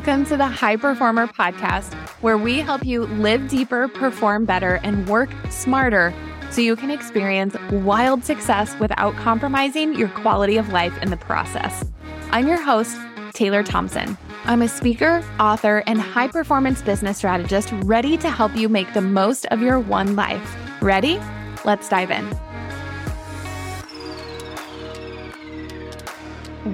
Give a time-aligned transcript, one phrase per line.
[0.00, 1.92] Welcome to the High Performer Podcast,
[2.22, 6.14] where we help you live deeper, perform better, and work smarter
[6.50, 11.84] so you can experience wild success without compromising your quality of life in the process.
[12.30, 12.96] I'm your host,
[13.34, 14.16] Taylor Thompson.
[14.44, 19.02] I'm a speaker, author, and high performance business strategist ready to help you make the
[19.02, 20.56] most of your one life.
[20.80, 21.20] Ready?
[21.66, 22.26] Let's dive in.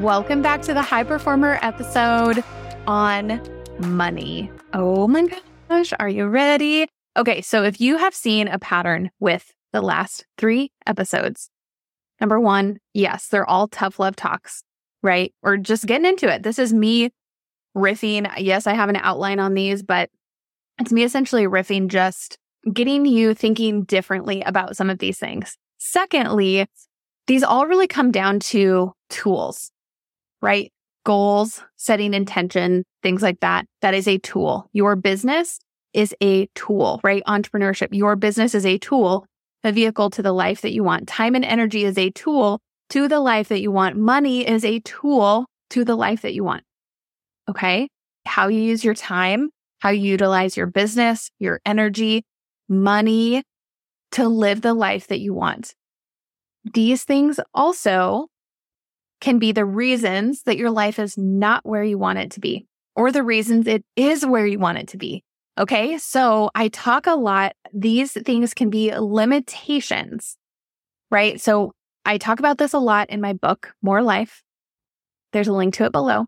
[0.00, 2.44] Welcome back to the High Performer episode
[2.86, 3.40] on
[3.80, 4.50] money.
[4.72, 5.28] Oh my
[5.68, 6.88] gosh, are you ready?
[7.16, 11.50] Okay, so if you have seen a pattern with the last three episodes,
[12.20, 14.62] number one, yes, they're all tough love talks,
[15.02, 15.34] right?
[15.42, 16.42] Or just getting into it.
[16.42, 17.10] This is me
[17.76, 18.30] riffing.
[18.38, 20.10] Yes, I have an outline on these, but
[20.78, 22.38] it's me essentially riffing, just
[22.72, 25.56] getting you thinking differently about some of these things.
[25.78, 26.66] Secondly,
[27.26, 29.70] these all really come down to tools,
[30.40, 30.72] right?
[31.06, 33.64] Goals, setting intention, things like that.
[33.80, 34.68] That is a tool.
[34.72, 35.60] Your business
[35.94, 37.22] is a tool, right?
[37.26, 37.88] Entrepreneurship.
[37.92, 39.24] Your business is a tool,
[39.62, 41.06] a vehicle to the life that you want.
[41.06, 42.58] Time and energy is a tool
[42.90, 43.96] to the life that you want.
[43.96, 46.64] Money is a tool to the life that you want.
[47.48, 47.88] Okay.
[48.26, 52.24] How you use your time, how you utilize your business, your energy,
[52.68, 53.44] money
[54.10, 55.72] to live the life that you want.
[56.74, 58.26] These things also
[59.20, 62.66] can be the reasons that your life is not where you want it to be
[62.94, 65.22] or the reasons it is where you want it to be.
[65.58, 65.96] Okay.
[65.98, 67.54] So I talk a lot.
[67.72, 70.36] These things can be limitations,
[71.10, 71.40] right?
[71.40, 71.72] So
[72.04, 74.42] I talk about this a lot in my book, More Life.
[75.32, 76.26] There's a link to it below.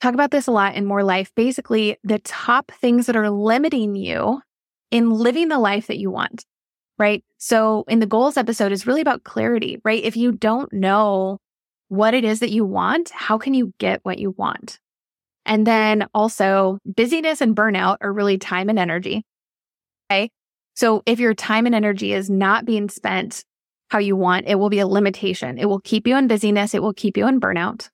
[0.00, 1.32] Talk about this a lot in More Life.
[1.34, 4.40] Basically, the top things that are limiting you
[4.90, 6.44] in living the life that you want,
[6.98, 7.24] right?
[7.38, 10.02] So in the goals episode is really about clarity, right?
[10.02, 11.38] If you don't know
[11.88, 14.78] what it is that you want, how can you get what you want?
[15.46, 19.24] And then also, busyness and burnout are really time and energy.
[20.10, 20.30] Okay.
[20.74, 23.44] So if your time and energy is not being spent
[23.90, 25.58] how you want, it will be a limitation.
[25.58, 26.74] It will keep you in busyness.
[26.74, 27.90] It will keep you in burnout.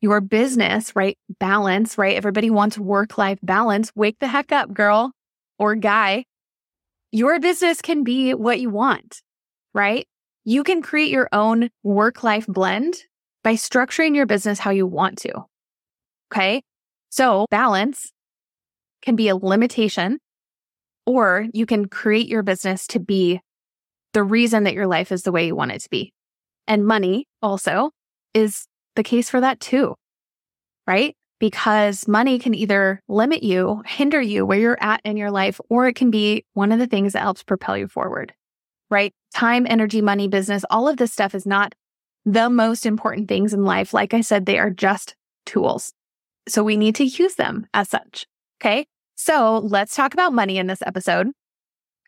[0.00, 1.18] Your business, right?
[1.40, 2.16] Balance, right?
[2.16, 3.90] Everybody wants work life balance.
[3.96, 5.12] Wake the heck up, girl
[5.58, 6.24] or guy.
[7.10, 9.22] Your business can be what you want,
[9.74, 10.06] right?
[10.44, 12.94] You can create your own work life blend
[13.42, 15.44] by structuring your business how you want to.
[16.32, 16.62] Okay.
[17.10, 18.10] So balance
[19.02, 20.18] can be a limitation,
[21.06, 23.40] or you can create your business to be
[24.12, 26.12] the reason that your life is the way you want it to be.
[26.66, 27.90] And money also
[28.34, 28.66] is
[28.96, 29.94] the case for that too,
[30.86, 31.16] right?
[31.38, 35.86] Because money can either limit you, hinder you where you're at in your life, or
[35.86, 38.34] it can be one of the things that helps propel you forward,
[38.90, 39.14] right?
[39.34, 41.74] Time, energy, money, business, all of this stuff is not
[42.32, 43.94] the most important things in life.
[43.94, 45.14] Like I said, they are just
[45.46, 45.92] tools.
[46.46, 48.26] So we need to use them as such.
[48.60, 48.86] Okay.
[49.14, 51.28] So let's talk about money in this episode.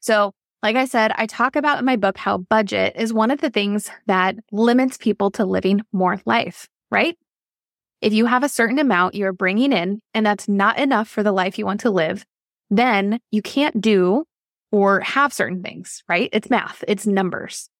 [0.00, 0.32] So,
[0.62, 3.48] like I said, I talk about in my book how budget is one of the
[3.48, 7.16] things that limits people to living more life, right?
[8.02, 11.32] If you have a certain amount you're bringing in and that's not enough for the
[11.32, 12.26] life you want to live,
[12.68, 14.24] then you can't do
[14.70, 16.28] or have certain things, right?
[16.32, 17.70] It's math, it's numbers.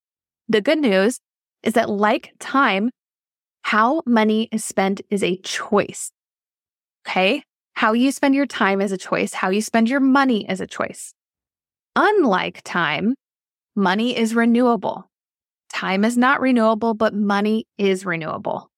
[0.49, 1.21] The good news
[1.63, 2.91] is that, like time,
[3.63, 6.11] how money is spent is a choice.
[7.07, 7.43] Okay.
[7.75, 9.33] How you spend your time is a choice.
[9.33, 11.15] How you spend your money is a choice.
[11.97, 13.15] Unlike time,
[13.75, 15.09] money is renewable.
[15.73, 18.71] Time is not renewable, but money is renewable,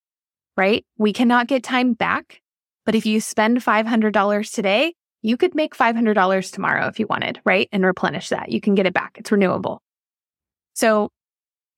[0.57, 0.85] right?
[0.99, 2.41] We cannot get time back.
[2.85, 7.69] But if you spend $500 today, you could make $500 tomorrow if you wanted, right?
[7.73, 8.51] And replenish that.
[8.51, 9.17] You can get it back.
[9.19, 9.81] It's renewable.
[10.75, 11.11] So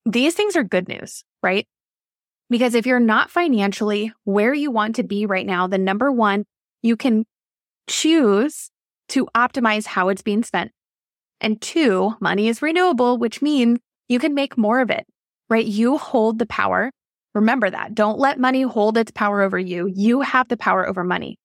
[0.05, 1.67] these things are good news, right?
[2.51, 6.45] Because if you're not financially where you want to be right now, then number one,
[6.83, 7.25] you can
[7.89, 8.71] choose
[9.09, 10.71] to optimize how it's being spent.
[11.41, 13.79] And two, money is renewable, which means
[14.09, 15.07] you can make more of it,
[15.49, 15.65] right?
[15.65, 16.91] You hold the power.
[17.35, 17.95] Remember that.
[17.95, 19.87] Don't let money hold its power over you.
[19.87, 21.39] You have the power over money.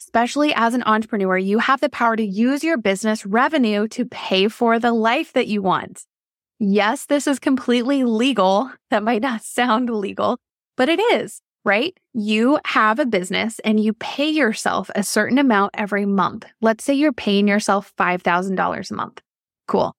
[0.00, 4.48] Especially as an entrepreneur, you have the power to use your business revenue to pay
[4.48, 6.04] for the life that you want.
[6.64, 8.70] Yes, this is completely legal.
[8.90, 10.38] That might not sound legal,
[10.76, 11.92] but it is, right?
[12.14, 16.46] You have a business and you pay yourself a certain amount every month.
[16.60, 19.20] Let's say you're paying yourself $5,000 a month.
[19.66, 19.92] Cool.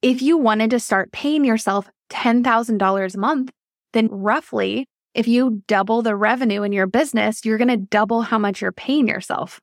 [0.00, 3.50] If you wanted to start paying yourself $10,000 a month,
[3.92, 8.38] then roughly, if you double the revenue in your business, you're going to double how
[8.38, 9.60] much you're paying yourself,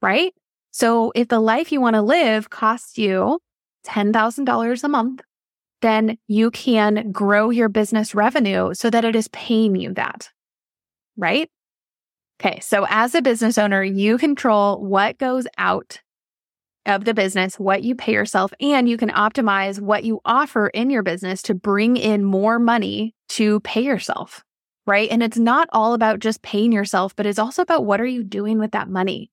[0.00, 0.32] right?
[0.70, 3.40] So if the life you want to live costs you
[3.84, 5.22] $10,000 a month,
[5.86, 10.30] then you can grow your business revenue so that it is paying you that.
[11.16, 11.48] Right?
[12.40, 12.60] Okay.
[12.60, 16.00] So as a business owner, you control what goes out
[16.84, 20.90] of the business, what you pay yourself, and you can optimize what you offer in
[20.90, 24.44] your business to bring in more money to pay yourself.
[24.86, 25.10] Right.
[25.10, 28.22] And it's not all about just paying yourself, but it's also about what are you
[28.22, 29.32] doing with that money?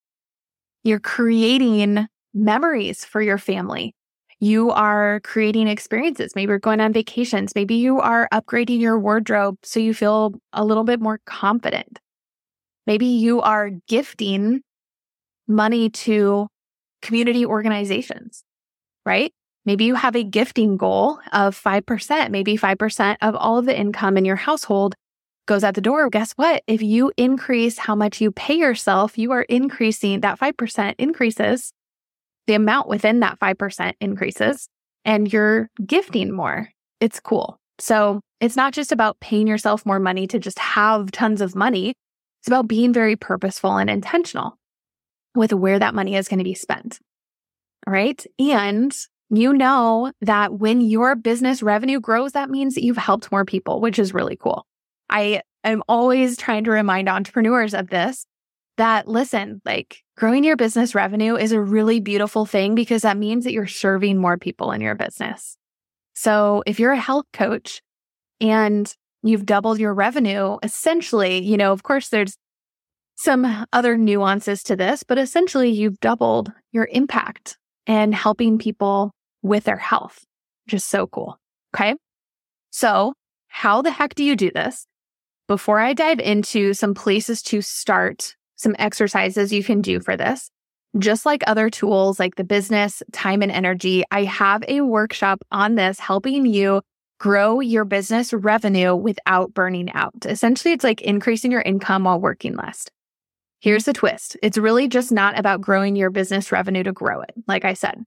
[0.83, 3.93] You're creating memories for your family.
[4.43, 6.35] You are creating experiences.
[6.35, 7.55] Maybe you're going on vacations.
[7.55, 12.01] Maybe you are upgrading your wardrobe so you feel a little bit more confident.
[12.85, 14.59] Maybe you are gifting
[15.47, 16.49] money to
[17.01, 18.43] community organizations,
[19.05, 19.31] right?
[19.63, 22.29] Maybe you have a gifting goal of 5%.
[22.29, 24.93] Maybe 5% of all of the income in your household
[25.45, 26.09] goes out the door.
[26.09, 26.63] Guess what?
[26.67, 31.71] If you increase how much you pay yourself, you are increasing that 5% increases
[32.47, 34.67] the amount within that 5% increases
[35.05, 36.69] and you're gifting more.
[36.99, 37.57] It's cool.
[37.79, 41.93] So it's not just about paying yourself more money to just have tons of money.
[42.41, 44.57] It's about being very purposeful and intentional
[45.35, 46.99] with where that money is going to be spent.
[47.87, 48.25] Right.
[48.39, 48.93] And
[49.29, 53.81] you know that when your business revenue grows, that means that you've helped more people,
[53.81, 54.65] which is really cool.
[55.09, 58.25] I am always trying to remind entrepreneurs of this
[58.77, 63.43] that listen, like growing your business revenue is a really beautiful thing because that means
[63.43, 65.57] that you're serving more people in your business.
[66.13, 67.81] So if you're a health coach
[68.39, 72.35] and you've doubled your revenue, essentially, you know, of course, there's
[73.15, 79.11] some other nuances to this, but essentially, you've doubled your impact and helping people
[79.41, 80.23] with their health.
[80.67, 81.37] Just so cool.
[81.75, 81.95] Okay.
[82.71, 83.13] So,
[83.47, 84.87] how the heck do you do this?
[85.47, 90.49] Before I dive into some places to start, some exercises you can do for this,
[90.97, 95.75] just like other tools like the business, time, and energy, I have a workshop on
[95.75, 96.81] this helping you
[97.19, 100.13] grow your business revenue without burning out.
[100.25, 102.85] Essentially, it's like increasing your income while working less.
[103.59, 107.33] Here's the twist it's really just not about growing your business revenue to grow it,
[107.47, 108.03] like I said,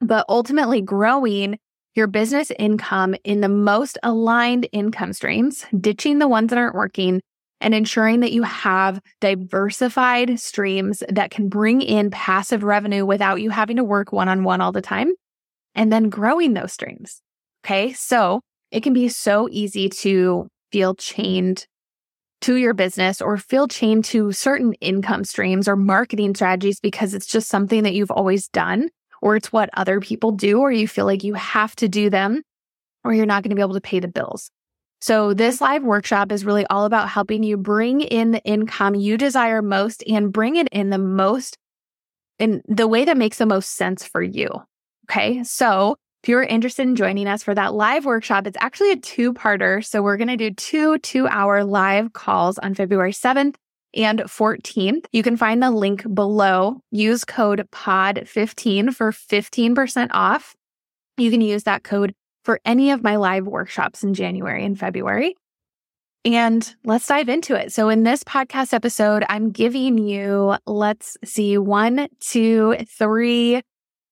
[0.00, 1.58] but ultimately growing
[1.94, 7.20] your business income in the most aligned income streams, ditching the ones that aren't working,
[7.60, 13.50] and ensuring that you have diversified streams that can bring in passive revenue without you
[13.50, 15.12] having to work one on one all the time,
[15.74, 17.22] and then growing those streams.
[17.64, 17.92] Okay.
[17.92, 21.66] So it can be so easy to feel chained
[22.42, 27.26] to your business or feel chained to certain income streams or marketing strategies because it's
[27.26, 28.88] just something that you've always done
[29.22, 32.42] or it's what other people do or you feel like you have to do them
[33.04, 34.50] or you're not going to be able to pay the bills.
[35.06, 39.16] So this live workshop is really all about helping you bring in the income you
[39.16, 41.56] desire most and bring it in the most
[42.40, 44.48] in the way that makes the most sense for you.
[45.08, 45.44] Okay.
[45.44, 45.94] So
[46.24, 49.84] if you're interested in joining us for that live workshop, it's actually a two parter.
[49.86, 53.54] So we're going to do two two hour live calls on February 7th
[53.94, 55.06] and 14th.
[55.12, 56.80] You can find the link below.
[56.90, 60.56] Use code POD15 for 15% off.
[61.16, 62.12] You can use that code
[62.46, 65.34] for any of my live workshops in January and February.
[66.24, 67.72] And let's dive into it.
[67.72, 73.62] So, in this podcast episode, I'm giving you, let's see, one, two, three,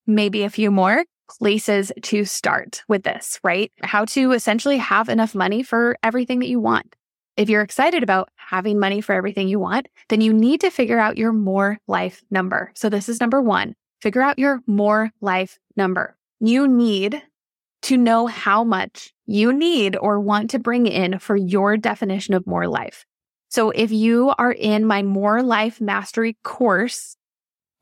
[0.06, 1.04] maybe a few more
[1.38, 3.70] places to start with this, right?
[3.82, 6.96] How to essentially have enough money for everything that you want.
[7.36, 10.98] If you're excited about having money for everything you want, then you need to figure
[10.98, 12.72] out your more life number.
[12.74, 13.74] So this is number one.
[14.02, 16.16] Figure out your more life number.
[16.40, 17.22] You need
[17.84, 22.46] to know how much you need or want to bring in for your definition of
[22.46, 23.04] more life.
[23.48, 27.16] So if you are in my more life mastery course,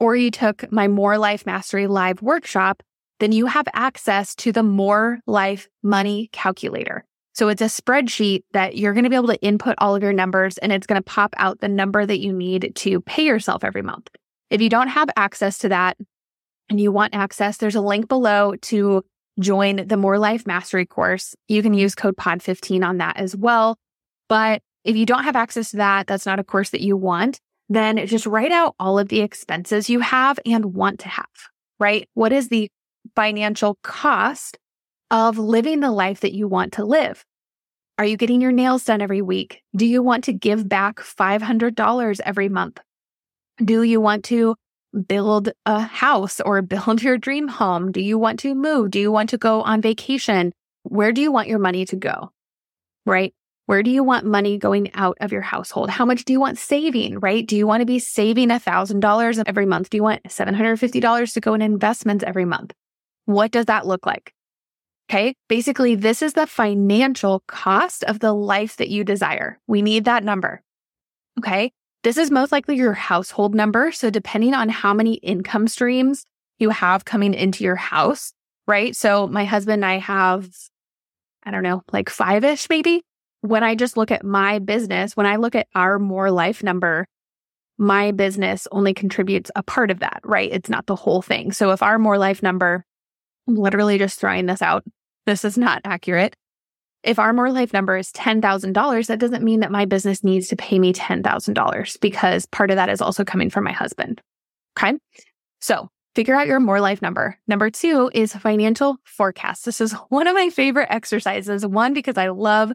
[0.03, 2.83] or you took my more life mastery live workshop,
[3.21, 7.05] then you have access to the More Life Money Calculator.
[7.35, 10.13] So it's a spreadsheet that you're going to be able to input all of your
[10.13, 13.63] numbers and it's going to pop out the number that you need to pay yourself
[13.63, 14.09] every month.
[14.51, 15.97] If you don't have access to that
[16.69, 19.05] and you want access, there's a link below to
[19.41, 21.35] join the More Life Mastery course.
[21.49, 23.77] You can use code POD15 on that as well.
[24.29, 27.39] But if you don't have access to that, that's not a course that you want,
[27.69, 31.27] then just write out all of the expenses you have and want to have,
[31.79, 32.09] right?
[32.15, 32.69] What is the
[33.15, 34.59] financial cost
[35.13, 37.25] of living the life that you want to live.
[37.99, 39.63] Are you getting your nails done every week?
[39.77, 42.81] Do you want to give back $500 every month?
[43.63, 44.57] Do you want to
[45.07, 47.93] build a house or build your dream home?
[47.93, 48.91] Do you want to move?
[48.91, 50.53] Do you want to go on vacation?
[50.83, 52.33] Where do you want your money to go?
[53.07, 53.35] Right?
[53.67, 55.89] Where do you want money going out of your household?
[55.89, 57.47] How much do you want saving, right?
[57.47, 59.91] Do you want to be saving $1,000 every month?
[59.91, 62.73] Do you want $750 to go in investments every month?
[63.25, 64.35] What does that look like?
[65.09, 65.35] Okay.
[65.49, 69.59] Basically, this is the financial cost of the life that you desire.
[69.67, 70.63] We need that number.
[71.39, 71.73] Okay.
[72.03, 73.93] This is most likely your household number.
[73.93, 76.25] So, depending on how many income streams
[76.59, 78.33] you have coming into your house,
[78.67, 78.95] right?
[78.97, 80.49] So, my husband and I have,
[81.45, 83.03] I don't know, like five ish maybe.
[83.43, 87.07] When I just look at my business, when I look at our more life number,
[87.79, 90.51] my business only contributes a part of that, right?
[90.53, 91.53] It's not the whole thing.
[91.53, 92.85] So, if our more life number,
[93.47, 94.85] I'm literally just throwing this out,
[95.27, 96.35] this is not accurate.
[97.03, 100.57] If our more life number is $10,000, that doesn't mean that my business needs to
[100.57, 104.21] pay me $10,000 because part of that is also coming from my husband.
[104.79, 104.99] Okay.
[105.61, 107.39] So figure out your more life number.
[107.49, 109.65] Number two is financial forecast.
[109.65, 111.67] This is one of my favorite exercises.
[111.67, 112.73] One, because I love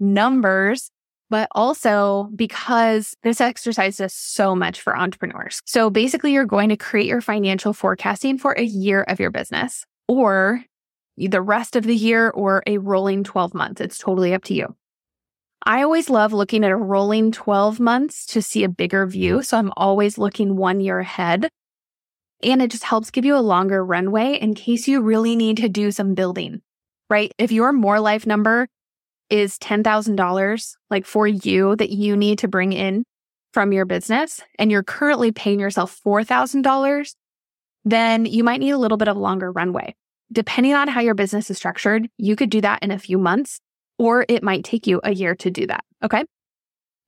[0.00, 0.90] numbers,
[1.28, 5.60] but also because this exercise does so much for entrepreneurs.
[5.66, 9.84] So basically, you're going to create your financial forecasting for a year of your business
[10.08, 10.62] or
[11.16, 13.80] the rest of the year or a rolling 12 months.
[13.80, 14.74] It's totally up to you.
[15.64, 19.34] I always love looking at a rolling 12 months to see a bigger view.
[19.36, 19.42] Mm-hmm.
[19.42, 21.48] So I'm always looking one year ahead.
[22.42, 25.68] And it just helps give you a longer runway in case you really need to
[25.68, 26.60] do some building,
[27.08, 27.32] right?
[27.38, 28.68] If your more life number
[29.30, 33.04] is $10,000, like for you that you need to bring in
[33.52, 37.14] from your business, and you're currently paying yourself $4,000,
[37.86, 39.94] then you might need a little bit of longer runway.
[40.32, 43.60] Depending on how your business is structured, you could do that in a few months,
[43.98, 45.84] or it might take you a year to do that.
[46.02, 46.24] Okay.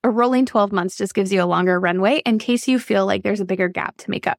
[0.04, 3.22] A rolling 12 months just gives you a longer runway in case you feel like
[3.22, 4.38] there's a bigger gap to make up.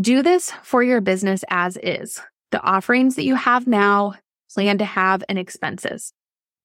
[0.00, 2.20] Do this for your business as is.
[2.52, 4.14] The offerings that you have now,
[4.54, 6.12] plan to have, and expenses.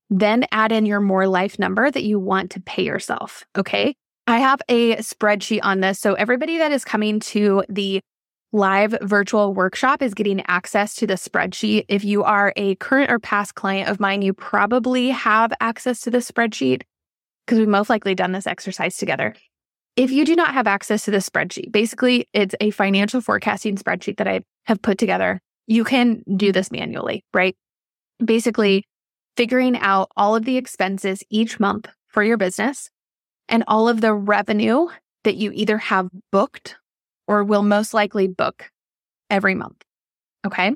[0.10, 3.44] Then add in your more life number that you want to pay yourself.
[3.58, 3.96] Okay.
[4.28, 6.00] I have a spreadsheet on this.
[6.00, 8.02] So everybody that is coming to the
[8.54, 11.86] live virtual workshop is getting access to the spreadsheet.
[11.90, 16.10] If you are a current or past client of mine, you probably have access to
[16.10, 16.84] the spreadsheet
[17.46, 19.36] because we've most likely done this exercise together.
[19.96, 24.18] If you do not have access to the spreadsheet, basically it's a financial forecasting spreadsheet
[24.18, 25.40] that I have put together.
[25.66, 27.56] You can do this manually, right?
[28.24, 28.84] Basically,
[29.36, 32.90] figuring out all of the expenses each month for your business
[33.50, 34.88] and all of the revenue
[35.24, 36.76] that you either have booked
[37.28, 38.72] or will most likely book
[39.30, 39.84] every month.
[40.46, 40.74] Okay.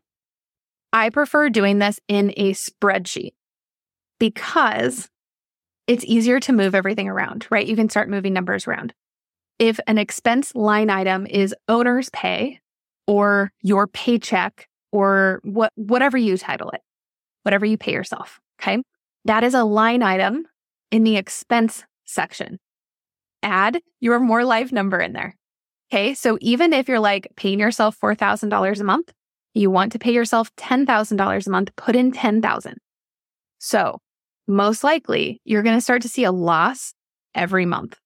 [0.94, 3.32] I prefer doing this in a spreadsheet
[4.20, 5.10] because
[5.88, 7.66] it's easier to move everything around, right?
[7.66, 8.94] You can start moving numbers around.
[9.58, 12.60] If an expense line item is owner's pay
[13.08, 16.82] or your paycheck or what, whatever you title it,
[17.44, 18.40] whatever you pay yourself.
[18.62, 18.84] Okay.
[19.26, 20.46] That is a line item
[20.92, 22.60] in the expense section.
[23.44, 25.36] Add your more life number in there.
[25.92, 26.14] Okay.
[26.14, 29.12] So even if you're like paying yourself $4,000 a month,
[29.54, 32.78] you want to pay yourself $10,000 a month, put in 10,000.
[33.60, 34.00] So
[34.48, 36.94] most likely you're going to start to see a loss
[37.36, 37.98] every month,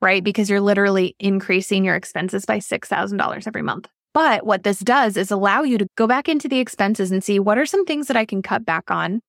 [0.00, 0.24] right?
[0.24, 3.86] Because you're literally increasing your expenses by $6,000 every month.
[4.14, 7.38] But what this does is allow you to go back into the expenses and see
[7.38, 9.20] what are some things that I can cut back on.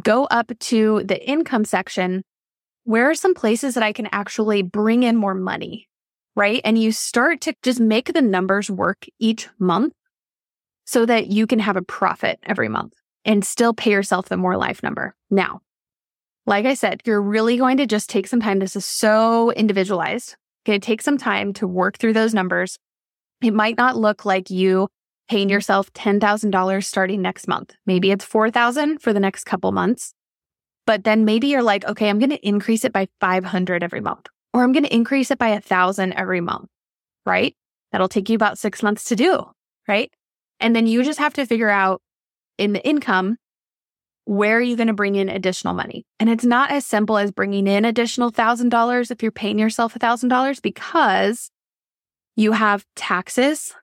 [0.00, 2.22] Go up to the income section.
[2.84, 5.88] Where are some places that I can actually bring in more money?
[6.36, 6.60] Right?
[6.64, 9.92] And you start to just make the numbers work each month
[10.84, 14.56] so that you can have a profit every month and still pay yourself the more
[14.56, 15.14] life number.
[15.30, 15.60] Now,
[16.46, 18.58] like I said, you're really going to just take some time.
[18.58, 20.36] This is so individualized.
[20.66, 20.78] Okay.
[20.78, 22.78] Take some time to work through those numbers.
[23.42, 24.88] It might not look like you
[25.28, 27.74] paying yourself $10,000 starting next month.
[27.86, 30.14] Maybe it's 4,000 for the next couple months.
[30.86, 34.26] But then maybe you're like, okay, I'm going to increase it by 500 every month
[34.54, 36.70] or I'm going to increase it by a thousand every month,
[37.26, 37.54] right?
[37.92, 39.44] That'll take you about six months to do,
[39.88, 40.10] right?
[40.60, 42.00] And then you just have to figure out
[42.56, 43.36] in the income,
[44.26, 46.06] where are you going to bring in additional money?
[46.20, 49.96] And it's not as simple as bringing in additional thousand dollars if you're paying yourself
[49.96, 51.50] a thousand dollars because
[52.36, 53.74] you have taxes,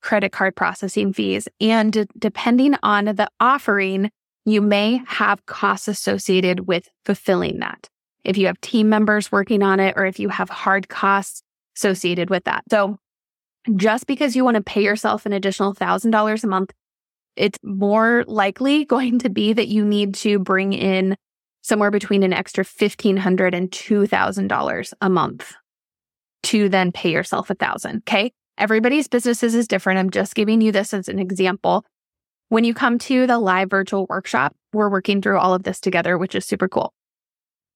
[0.00, 4.10] credit card processing fees, and depending on the offering,
[4.46, 7.88] you may have costs associated with fulfilling that
[8.24, 11.42] if you have team members working on it, or if you have hard costs
[11.76, 12.64] associated with that.
[12.70, 12.98] So
[13.76, 16.72] just because you want to pay yourself an additional $1,000 a month,
[17.36, 21.16] it's more likely going to be that you need to bring in
[21.62, 25.54] somewhere between an extra $1,500 and $2,000 a month
[26.42, 27.98] to then pay yourself a thousand.
[27.98, 28.32] Okay.
[28.56, 29.98] Everybody's businesses is different.
[29.98, 31.84] I'm just giving you this as an example.
[32.48, 36.18] When you come to the live virtual workshop, we're working through all of this together,
[36.18, 36.92] which is super cool.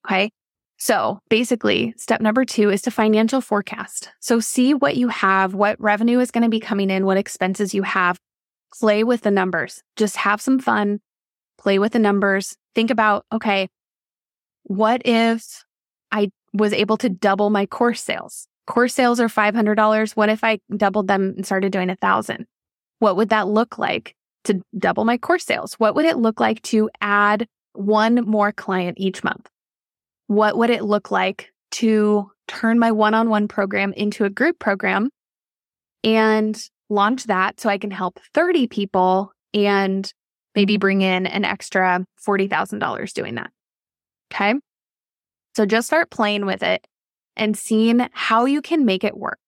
[0.06, 0.30] Okay.
[0.76, 4.10] So basically, step number two is to financial forecast.
[4.20, 7.74] So see what you have, what revenue is going to be coming in, what expenses
[7.74, 8.18] you have.
[8.78, 9.82] Play with the numbers.
[9.96, 11.00] Just have some fun.
[11.58, 12.56] Play with the numbers.
[12.74, 13.68] Think about, okay,
[14.64, 15.64] what if
[16.10, 18.48] I was able to double my course sales?
[18.66, 20.16] Course sales are $500.
[20.16, 22.46] What if I doubled them and started doing a thousand?
[22.98, 25.74] What would that look like to double my course sales?
[25.74, 29.48] What would it look like to add one more client each month?
[30.26, 34.58] What would it look like to turn my one on one program into a group
[34.58, 35.10] program
[36.02, 40.10] and launch that so I can help 30 people and
[40.54, 43.50] maybe bring in an extra $40,000 doing that?
[44.32, 44.54] Okay.
[45.56, 46.86] So just start playing with it
[47.36, 49.38] and seeing how you can make it work.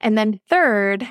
[0.00, 1.06] And then third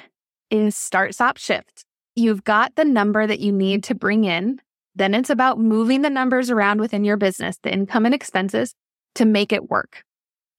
[0.49, 1.83] is start, stop, shift.
[2.15, 4.59] You've got the number that you need to bring in.
[4.97, 8.73] Then it's about moving the numbers around within your business, the income and expenses
[9.15, 10.03] to make it work.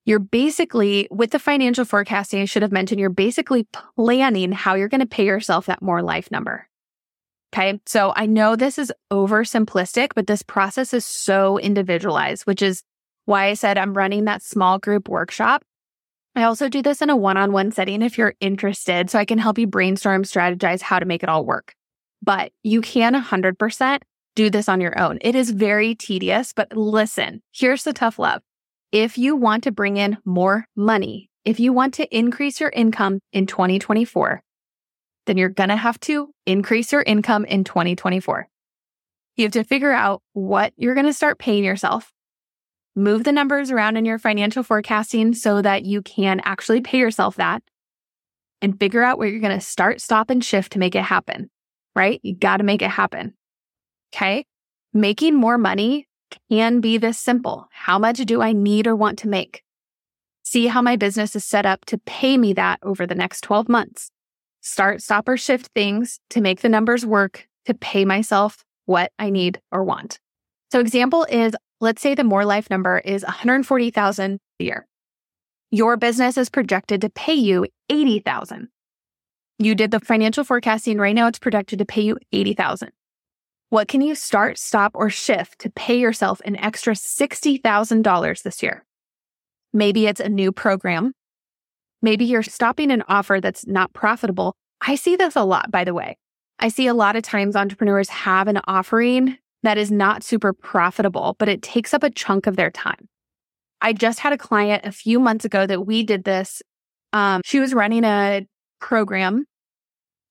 [0.05, 3.67] You're basically, with the financial forecasting, I should have mentioned, you're basically
[3.97, 6.69] planning how you're going to pay yourself that more life number.
[7.53, 7.81] Okay.
[7.87, 12.83] So I know this is oversimplistic, but this process is so individualized, which is
[13.25, 15.63] why I said I'm running that small group workshop.
[16.37, 19.25] I also do this in a one on one setting if you're interested, so I
[19.25, 21.75] can help you brainstorm, strategize how to make it all work.
[22.23, 23.99] But you can 100%
[24.39, 25.19] do this on your own.
[25.21, 28.41] It is very tedious, but listen, here's the tough love.
[28.93, 33.19] If you want to bring in more money, if you want to increase your income
[33.33, 34.41] in 2024,
[35.27, 38.47] then you're going to have to increase your income in 2024.
[39.35, 42.13] You have to figure out what you're going to start paying yourself.
[42.95, 47.35] Move the numbers around in your financial forecasting so that you can actually pay yourself
[47.37, 47.65] that
[48.63, 51.51] and figure out where you're going to start, stop, and shift to make it happen,
[51.97, 52.21] right?
[52.23, 53.35] You got to make it happen.
[54.13, 54.45] Okay.
[54.93, 56.07] Making more money
[56.51, 57.69] can be this simple.
[57.71, 59.63] How much do I need or want to make?
[60.43, 63.69] See how my business is set up to pay me that over the next 12
[63.69, 64.11] months
[64.61, 69.31] start, stop, or shift things to make the numbers work to pay myself what I
[69.31, 70.21] need or want.
[70.73, 74.87] So example is let's say the more life number is 140,000 a year.
[75.71, 78.69] Your business is projected to pay you 80,000.
[79.59, 82.91] You did the financial forecasting right now it's projected to pay you 80,000.
[83.71, 88.85] What can you start, stop or shift to pay yourself an extra $60,000 this year?
[89.73, 91.13] Maybe it's a new program
[92.01, 94.55] Maybe you're stopping an offer that's not profitable.
[94.81, 96.17] I see this a lot, by the way.
[96.61, 101.35] I see a lot of times entrepreneurs have an offering that is not super profitable,
[101.39, 103.09] but it takes up a chunk of their time.
[103.81, 106.63] I just had a client a few months ago that we did this.
[107.13, 108.47] Um, she was running a
[108.81, 109.45] program.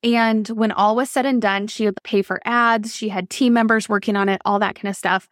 [0.04, 2.96] And when all was said and done, she would pay for ads.
[2.96, 5.28] She had team members working on it, all that kind of stuff,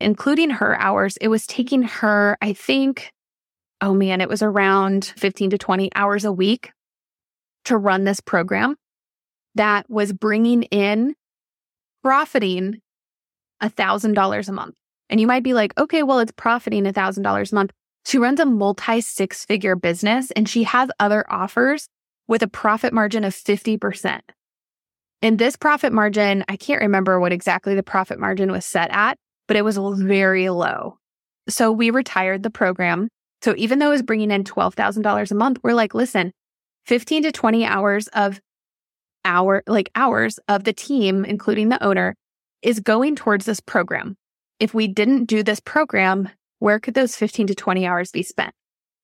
[0.00, 1.16] including her hours.
[1.16, 3.12] It was taking her, I think,
[3.80, 6.70] oh man, it was around 15 to 20 hours a week
[7.64, 8.76] to run this program
[9.56, 11.14] that was bringing in
[12.02, 12.80] profiting
[13.62, 14.74] $1,000 a month.
[15.08, 17.72] And you might be like, okay, well, it's profiting $1,000 a month.
[18.06, 21.88] She runs a multi six figure business and she has other offers
[22.30, 24.20] with a profit margin of 50%.
[25.20, 29.18] And this profit margin, I can't remember what exactly the profit margin was set at,
[29.46, 30.96] but it was very low.
[31.46, 33.08] So we retired the program
[33.42, 36.32] so even though it was bringing in $12,000 a month, we're like, listen,
[36.86, 38.40] 15 to 20 hours of
[39.24, 42.14] hour, like hours of the team, including the owner,
[42.62, 44.16] is going towards this program.
[44.58, 48.52] If we didn't do this program, where could those 15 to 20 hours be spent?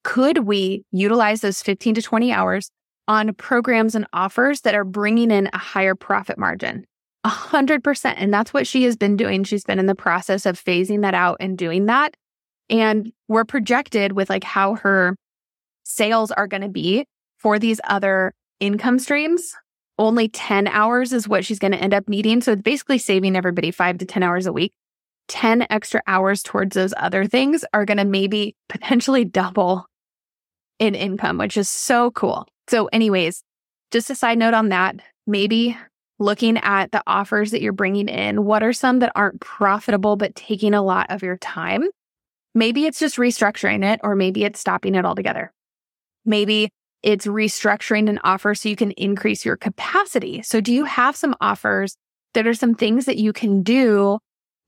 [0.04, 2.70] Could we utilize those 15 to 20 hours
[3.08, 6.84] on programs and offers that are bringing in a higher profit margin?
[7.24, 8.18] A hundred percent.
[8.18, 9.44] And that's what she has been doing.
[9.44, 12.16] She's been in the process of phasing that out and doing that.
[12.70, 15.16] And we're projected with like how her
[15.84, 17.06] sales are going to be
[17.38, 19.54] for these other income streams.
[19.98, 22.40] Only 10 hours is what she's going to end up needing.
[22.40, 24.72] So it's basically saving everybody five to 10 hours a week.
[25.28, 29.86] 10 extra hours towards those other things are going to maybe potentially double
[30.78, 32.46] in income, which is so cool.
[32.68, 33.42] So, anyways,
[33.92, 35.76] just a side note on that, maybe
[36.18, 40.34] looking at the offers that you're bringing in, what are some that aren't profitable but
[40.34, 41.84] taking a lot of your time?
[42.54, 45.52] Maybe it's just restructuring it, or maybe it's stopping it altogether.
[46.24, 46.70] Maybe
[47.02, 50.42] it's restructuring an offer so you can increase your capacity.
[50.42, 51.96] So, do you have some offers
[52.34, 54.18] that are some things that you can do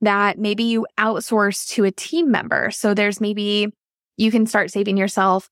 [0.01, 2.71] that maybe you outsource to a team member?
[2.71, 3.73] So, there's maybe
[4.17, 5.49] you can start saving yourself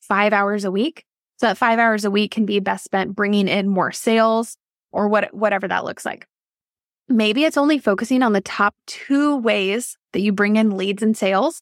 [0.00, 1.04] five hours a week.
[1.42, 4.56] So, that five hours a week can be best spent bringing in more sales
[4.92, 6.24] or what, whatever that looks like.
[7.08, 11.16] Maybe it's only focusing on the top two ways that you bring in leads and
[11.16, 11.60] sales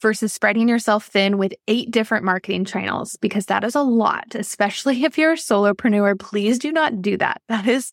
[0.00, 5.02] versus spreading yourself thin with eight different marketing channels because that is a lot, especially
[5.04, 6.16] if you're a solopreneur.
[6.16, 7.42] Please do not do that.
[7.48, 7.90] That is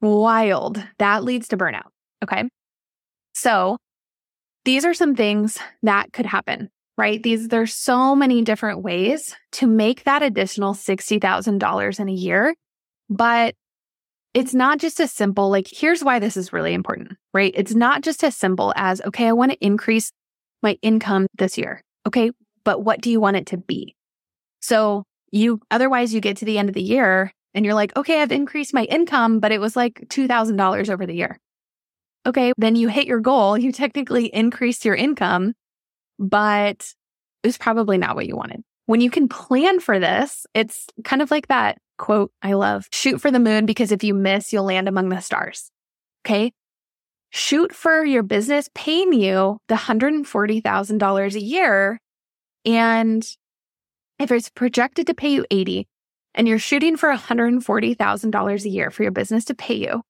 [0.00, 0.80] wild.
[0.98, 1.88] That leads to burnout.
[2.22, 2.44] Okay.
[3.34, 3.76] So
[4.64, 6.70] these are some things that could happen.
[6.96, 7.22] Right?
[7.22, 12.54] These, there's so many different ways to make that additional $60,000 in a year.
[13.10, 13.54] But
[14.32, 17.52] it's not just as simple, like, here's why this is really important, right?
[17.56, 20.10] It's not just as simple as, okay, I want to increase
[20.62, 21.80] my income this year.
[22.06, 22.32] Okay.
[22.64, 23.94] But what do you want it to be?
[24.60, 28.22] So you, otherwise you get to the end of the year and you're like, okay,
[28.22, 31.38] I've increased my income, but it was like $2,000 over the year.
[32.26, 32.52] Okay.
[32.56, 33.58] Then you hit your goal.
[33.58, 35.52] You technically increased your income,
[36.18, 36.92] but
[37.42, 38.62] it's probably not what you wanted.
[38.86, 43.20] When you can plan for this, it's kind of like that quote I love shoot
[43.20, 45.70] for the moon because if you miss, you'll land among the stars.
[46.26, 46.52] Okay.
[47.30, 51.98] Shoot for your business paying you the $140,000 a year.
[52.64, 53.26] And
[54.18, 55.88] if it's projected to pay you 80
[56.34, 60.02] and you're shooting for $140,000 a year for your business to pay you,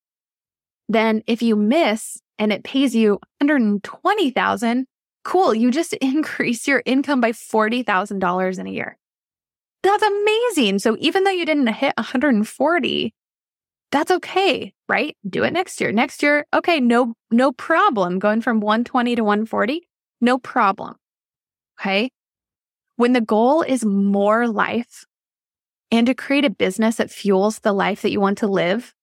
[0.88, 4.86] then if you miss and it pays you 120,000,
[5.24, 8.96] cool, you just increase your income by $40,000 in a year.
[9.82, 10.78] That's amazing.
[10.78, 13.14] So even though you didn't hit 140,
[13.90, 15.16] that's okay, right?
[15.28, 15.92] Do it next year.
[15.92, 19.88] Next year, okay, no no problem going from 120 to 140,
[20.20, 20.96] no problem.
[21.78, 22.10] Okay?
[22.96, 25.04] When the goal is more life
[25.90, 28.94] and to create a business that fuels the life that you want to live,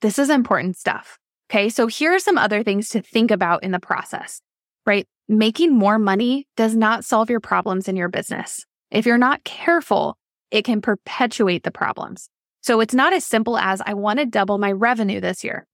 [0.00, 1.18] this is important stuff.
[1.50, 1.68] Okay.
[1.68, 4.40] So here are some other things to think about in the process,
[4.86, 5.06] right?
[5.30, 8.64] Making more money does not solve your problems in your business.
[8.90, 10.16] If you're not careful,
[10.50, 12.30] it can perpetuate the problems.
[12.62, 15.66] So it's not as simple as I want to double my revenue this year.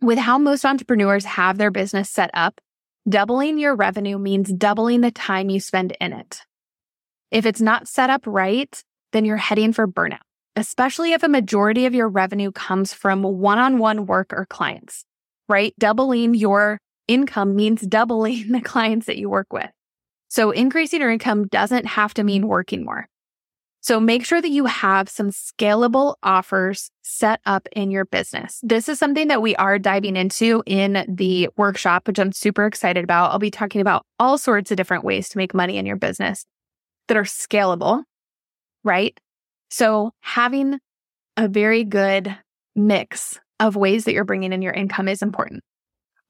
[0.00, 2.62] With how most entrepreneurs have their business set up,
[3.06, 6.40] doubling your revenue means doubling the time you spend in it.
[7.30, 10.20] If it's not set up right, then you're heading for burnout,
[10.56, 15.04] especially if a majority of your revenue comes from one on one work or clients,
[15.46, 15.74] right?
[15.78, 19.70] Doubling your income means doubling the clients that you work with.
[20.28, 23.08] So increasing your income doesn't have to mean working more.
[23.80, 28.60] So make sure that you have some scalable offers set up in your business.
[28.62, 33.04] This is something that we are diving into in the workshop, which I'm super excited
[33.04, 33.30] about.
[33.30, 36.44] I'll be talking about all sorts of different ways to make money in your business
[37.06, 38.02] that are scalable,
[38.84, 39.18] right?
[39.70, 40.78] So having
[41.36, 42.36] a very good
[42.74, 45.62] mix of ways that you're bringing in your income is important.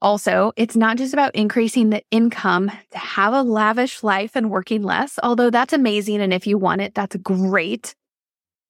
[0.01, 4.83] Also, it's not just about increasing the income to have a lavish life and working
[4.83, 6.21] less, although that's amazing.
[6.21, 7.95] And if you want it, that's great.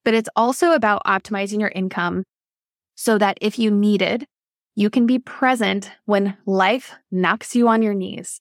[0.04, 2.24] But it's also about optimizing your income
[2.94, 4.24] so that if you need it,
[4.74, 8.40] you can be present when life knocks you on your knees.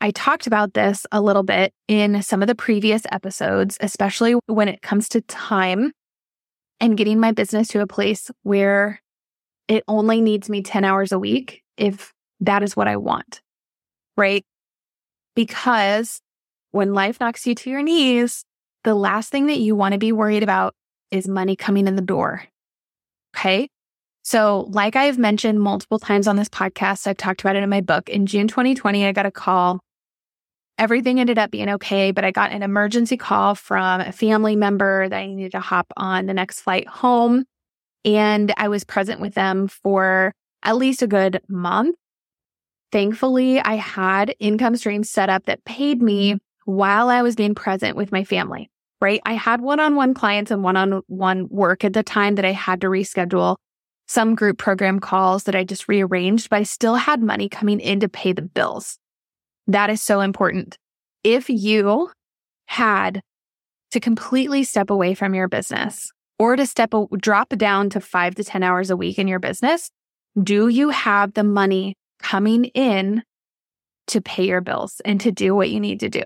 [0.00, 4.68] I talked about this a little bit in some of the previous episodes, especially when
[4.68, 5.92] it comes to time
[6.78, 9.00] and getting my business to a place where
[9.68, 13.40] it only needs me 10 hours a week if that is what I want,
[14.16, 14.44] right?
[15.34, 16.20] Because
[16.70, 18.44] when life knocks you to your knees,
[18.84, 20.74] the last thing that you want to be worried about
[21.10, 22.44] is money coming in the door.
[23.36, 23.68] Okay.
[24.24, 27.80] So, like I've mentioned multiple times on this podcast, I've talked about it in my
[27.80, 28.08] book.
[28.08, 29.80] In June 2020, I got a call
[30.78, 35.08] everything ended up being okay, but I got an emergency call from a family member
[35.08, 37.44] that I needed to hop on the next flight home.
[38.04, 41.96] And I was present with them for at least a good month.
[42.90, 46.72] Thankfully, I had income streams set up that paid me mm-hmm.
[46.72, 48.70] while I was being present with my family,
[49.00, 49.20] right?
[49.24, 52.44] I had one on one clients and one on one work at the time that
[52.44, 53.56] I had to reschedule
[54.06, 58.00] some group program calls that I just rearranged, but I still had money coming in
[58.00, 58.98] to pay the bills.
[59.66, 60.76] That is so important.
[61.24, 62.10] If you
[62.66, 63.22] had
[63.92, 68.44] to completely step away from your business or to step drop down to 5 to
[68.44, 69.90] 10 hours a week in your business,
[70.40, 73.22] do you have the money coming in
[74.08, 76.22] to pay your bills and to do what you need to do?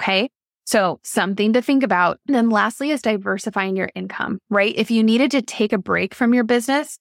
[0.00, 0.30] Okay?
[0.64, 2.20] So, something to think about.
[2.26, 4.74] And then lastly is diversifying your income, right?
[4.76, 6.98] If you needed to take a break from your business,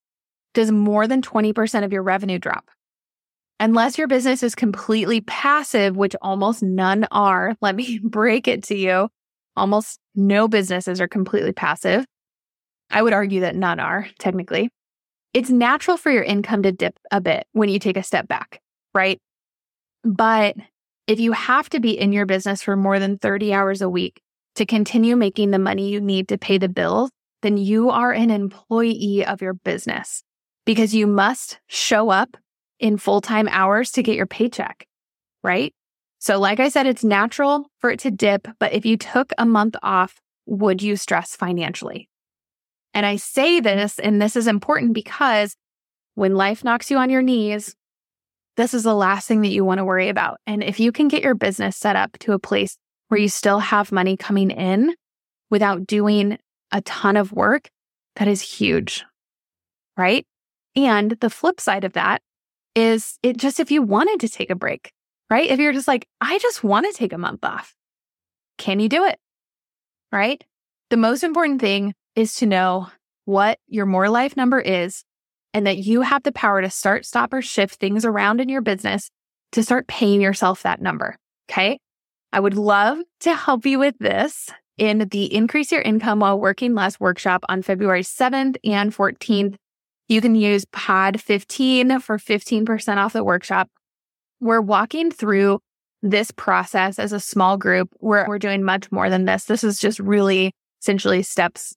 [0.54, 2.70] does more than 20% of your revenue drop?
[3.60, 8.76] Unless your business is completely passive, which almost none are, let me break it to
[8.76, 9.10] you.
[9.56, 12.06] Almost no businesses are completely passive.
[12.90, 14.70] I would argue that none are, technically.
[15.34, 18.60] It's natural for your income to dip a bit when you take a step back,
[18.94, 19.20] right?
[20.04, 20.56] But
[21.08, 24.22] if you have to be in your business for more than 30 hours a week
[24.56, 28.30] to continue making the money you need to pay the bills, then you are an
[28.30, 30.24] employee of your business
[30.66, 32.38] because you must show up
[32.80, 34.86] in full time hours to get your paycheck,
[35.44, 35.74] right?
[36.20, 39.46] So, like I said, it's natural for it to dip, but if you took a
[39.46, 42.10] month off, would you stress financially?
[42.94, 45.56] And I say this, and this is important because
[46.16, 47.76] when life knocks you on your knees,
[48.58, 50.40] this is the last thing that you want to worry about.
[50.46, 52.78] And if you can get your business set up to a place
[53.08, 54.94] where you still have money coming in
[55.50, 56.38] without doing
[56.72, 57.70] a ton of work,
[58.18, 59.06] that is huge.
[59.98, 60.26] Right.
[60.76, 62.22] And the flip side of that
[62.76, 64.92] is it just if you wanted to take a break,
[65.30, 65.50] right?
[65.50, 67.76] If you're just like, I just want to take a month off,
[68.58, 69.20] can you do it?
[70.12, 70.44] Right.
[70.90, 72.88] The most important thing is to know
[73.26, 75.04] what your more life number is
[75.54, 78.62] and that you have the power to start, stop, or shift things around in your
[78.62, 79.10] business
[79.52, 81.18] to start paying yourself that number.
[81.50, 81.80] Okay.
[82.34, 86.74] I would love to help you with this in the Increase Your Income While Working
[86.74, 89.56] Less workshop on February 7th and 14th.
[90.08, 93.70] You can use POD 15 for 15% off the workshop.
[94.40, 95.60] We're walking through
[96.02, 99.46] this process as a small group where we're doing much more than this.
[99.46, 101.76] This is just really essentially steps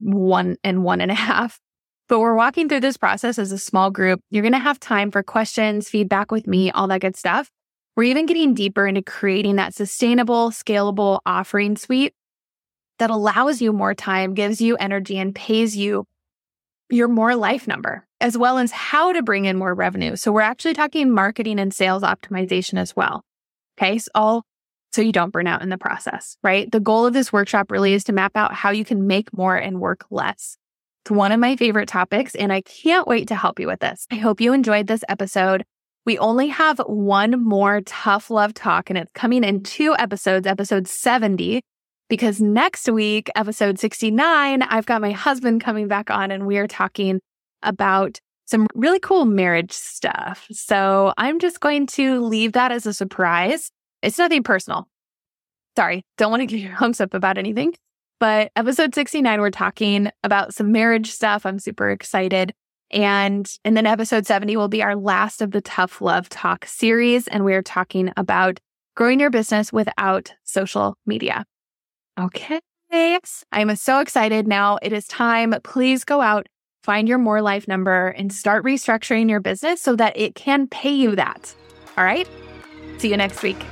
[0.00, 1.60] one and one and a half.
[2.08, 4.20] But we're walking through this process as a small group.
[4.30, 7.50] You're going to have time for questions, feedback with me, all that good stuff.
[7.96, 12.14] We're even getting deeper into creating that sustainable, scalable offering suite
[12.98, 16.06] that allows you more time, gives you energy, and pays you
[16.88, 20.16] your more life number, as well as how to bring in more revenue.
[20.16, 23.22] So we're actually talking marketing and sales optimization as well.
[23.78, 23.98] Okay.
[23.98, 24.44] So all
[24.92, 26.70] so you don't burn out in the process, right?
[26.70, 29.56] The goal of this workshop really is to map out how you can make more
[29.56, 30.56] and work less.
[31.04, 34.06] It's one of my favorite topics, and I can't wait to help you with this.
[34.10, 35.64] I hope you enjoyed this episode.
[36.04, 40.88] We only have one more tough love talk, and it's coming in two episodes, episode
[40.88, 41.62] 70,
[42.08, 46.66] because next week, episode 69, I've got my husband coming back on, and we are
[46.66, 47.20] talking
[47.62, 50.46] about some really cool marriage stuff.
[50.50, 53.70] So I'm just going to leave that as a surprise.
[54.02, 54.88] It's nothing personal.
[55.76, 57.74] Sorry, don't want to get your hopes up about anything.
[58.18, 61.46] But episode 69, we're talking about some marriage stuff.
[61.46, 62.52] I'm super excited.
[62.90, 67.28] And and then episode 70 will be our last of the Tough Love Talk series.
[67.28, 68.58] And we're talking about
[68.96, 71.44] growing your business without social media.
[72.18, 72.60] Okay.
[73.52, 74.78] I'm so excited now.
[74.82, 75.54] It is time.
[75.62, 76.48] Please go out,
[76.82, 80.92] find your more life number, and start restructuring your business so that it can pay
[80.92, 81.54] you that.
[81.96, 82.28] All right.
[82.98, 83.64] See you next week.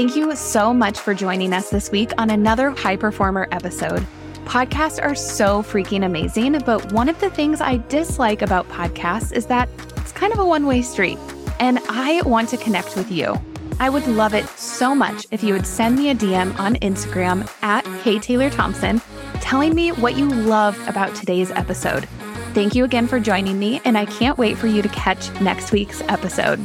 [0.00, 4.00] Thank you so much for joining us this week on another High Performer episode.
[4.46, 9.44] Podcasts are so freaking amazing, but one of the things I dislike about podcasts is
[9.48, 11.18] that it's kind of a one way street,
[11.58, 13.38] and I want to connect with you.
[13.78, 17.46] I would love it so much if you would send me a DM on Instagram
[17.62, 19.02] at hey Taylor Thompson
[19.42, 22.06] telling me what you loved about today's episode.
[22.54, 25.72] Thank you again for joining me, and I can't wait for you to catch next
[25.72, 26.58] week's episode.